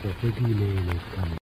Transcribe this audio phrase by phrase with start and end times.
[0.00, 1.38] The is coming.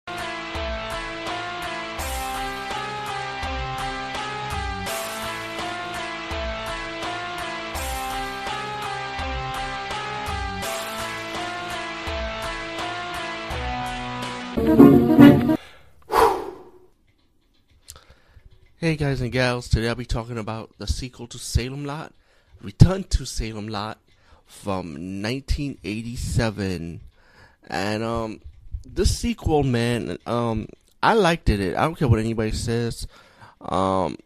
[18.76, 22.14] Hey guys and gals, today I'll be talking about the sequel to Salem Lot,
[22.62, 24.00] Return to Salem Lot
[24.46, 27.00] from 1987.
[27.70, 28.42] And um
[28.86, 30.68] this sequel, man, um
[31.04, 31.76] I liked it.
[31.76, 33.08] I don't care what anybody says.
[33.62, 34.18] Um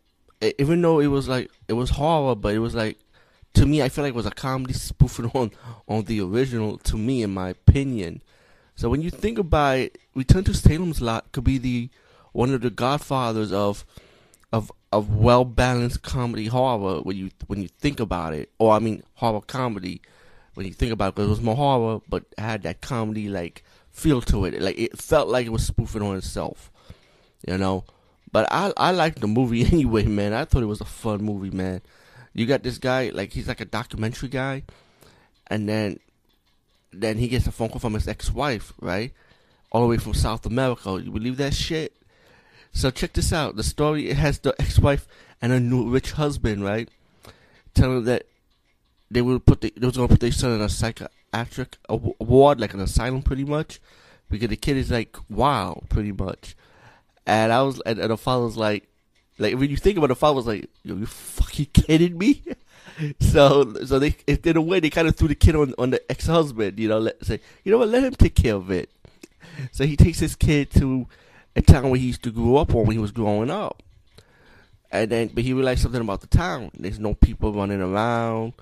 [0.59, 2.97] even though it was like it was horror, but it was like
[3.53, 5.51] to me I feel like it was a comedy spoofing on
[5.87, 8.21] on the original to me in my opinion.
[8.75, 11.89] So when you think about it, Return to Salem's Lot could be the
[12.33, 13.85] one of the godfathers of
[14.51, 18.79] of of well balanced comedy horror when you when you think about it, or I
[18.79, 20.01] mean horror comedy
[20.55, 23.63] when you think about it, because it was more horror but had that comedy like
[23.95, 24.61] feel to it.
[24.61, 26.71] Like it felt like it was spoofing on itself,
[27.47, 27.85] you know.
[28.31, 30.33] But I I liked the movie anyway, man.
[30.33, 31.81] I thought it was a fun movie, man.
[32.33, 34.63] You got this guy like he's like a documentary guy,
[35.47, 35.99] and then
[36.91, 39.13] then he gets a phone call from his ex wife, right,
[39.71, 40.99] all the way from South America.
[41.01, 41.95] You believe that shit?
[42.73, 43.55] So check this out.
[43.55, 45.07] The story it has the ex-wife
[45.41, 46.89] and a new rich husband, right?
[47.73, 48.25] Telling that
[49.09, 51.14] they will put the, they was gonna put their son in a psychiatric
[51.89, 53.79] aw- ward, like an asylum, pretty much,
[54.29, 56.55] because the kid is like wild, pretty much.
[57.25, 58.87] And I was, and, and the father's like,
[59.37, 62.41] like when you think about it, the father was like, "Yo, you fucking kidding me?"
[63.19, 66.11] so, so they, in a way, they kind of threw the kid on on the
[66.11, 66.79] ex-husband.
[66.79, 68.89] You know, let say, you know what, let him take care of it.
[69.71, 71.07] So he takes his kid to
[71.55, 73.81] a town where he used to grow up on when he was growing up.
[74.91, 76.71] And then, but he realized something about the town.
[76.77, 78.53] There's no people running around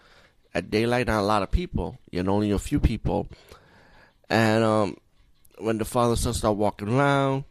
[0.54, 1.08] at daylight.
[1.08, 1.98] Not a lot of people.
[2.12, 3.28] You know, only a few people.
[4.30, 4.98] And um,
[5.60, 7.44] when the father and son start walking around,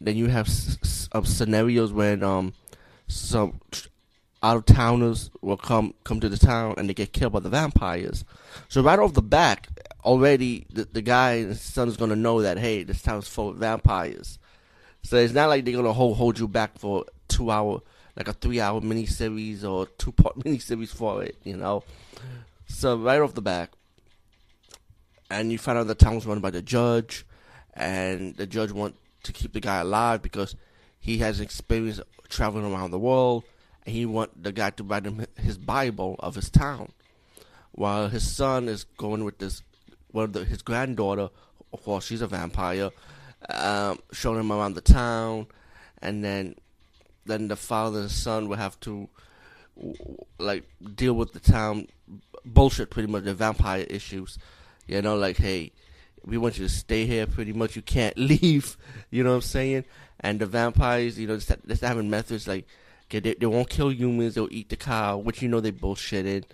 [0.00, 2.54] then you have s- s- scenarios when um,
[3.06, 3.60] some
[4.42, 7.48] out of towners will come come to the town and they get killed by the
[7.48, 8.24] vampires.
[8.68, 9.68] So right off the back,
[10.04, 13.48] already the, the guy and his son is gonna know that hey, this town's full
[13.50, 14.38] of vampires.
[15.02, 17.80] So it's not like they're gonna hold hold you back for two hour,
[18.18, 21.84] like a three hour miniseries or two part miniseries for it, you know.
[22.66, 23.70] So right off the back,
[25.30, 27.24] and you find out the town was run by the judge,
[27.74, 30.56] and the judge want to keep the guy alive because
[30.98, 33.44] he has experience traveling around the world,
[33.86, 36.90] and he want the guy to write him his Bible of his town,
[37.70, 39.62] while his son is going with this
[40.10, 41.30] one of the, his granddaughter.
[41.72, 42.90] Of course, she's a vampire
[43.50, 45.46] um, showing him around the town,
[46.02, 46.56] and then
[47.28, 49.08] then the father and son would have to
[50.38, 51.86] like deal with the town
[52.44, 54.38] bullshit, pretty much the vampire issues.
[54.86, 55.72] You know, like hey,
[56.24, 57.26] we want you to stay here.
[57.26, 58.76] Pretty much, you can't leave.
[59.10, 59.84] You know what I'm saying?
[60.20, 62.66] And the vampires, you know, just having methods like
[63.06, 66.44] okay, they, they won't kill humans; they'll eat the cow, which you know they bullshitted.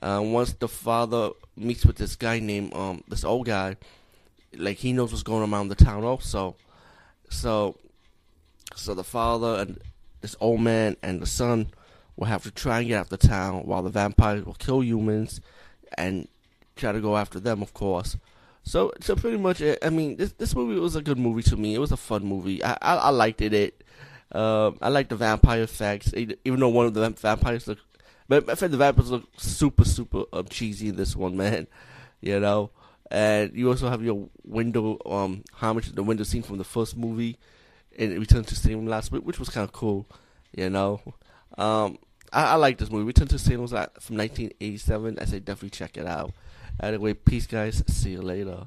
[0.00, 3.76] Uh, once the father meets with this guy named um this old guy,
[4.56, 6.56] like he knows what's going on around the town also.
[7.30, 7.76] So
[8.78, 9.80] so the father and
[10.20, 11.68] this old man and the son
[12.16, 14.82] will have to try and get out of the town while the vampires will kill
[14.82, 15.40] humans
[15.96, 16.28] and
[16.76, 18.16] try to go after them of course.
[18.62, 21.74] So so pretty much I mean this this movie was a good movie to me.
[21.74, 22.62] It was a fun movie.
[22.62, 23.52] I I, I liked it.
[23.52, 23.84] It
[24.32, 27.78] um, I like the vampire effects, even though one of the vampires look,
[28.28, 31.66] but I think the vampires look super super um, cheesy in this one, man.
[32.20, 32.70] You know,
[33.10, 36.96] and you also have your window um homage to the window scene from the first
[36.96, 37.38] movie
[37.98, 40.06] in Return to Salem last week, which was kind of cool.
[40.56, 41.00] You know,
[41.58, 41.98] um,
[42.32, 43.04] I, I like this movie.
[43.04, 45.18] Return to Salem was from 1987.
[45.20, 46.32] I say definitely check it out.
[46.80, 47.82] Anyway, peace, guys.
[47.88, 48.66] See you later.